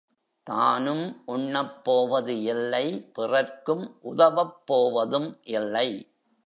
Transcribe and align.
தானும் 0.47 1.23
உண்ணப்போவது 1.27 2.35
இல்லை 2.43 2.85
பிறர்க்கும் 3.13 3.97
உதவப் 4.01 4.65
போவதும் 4.65 5.39
இல்லை. 5.41 5.89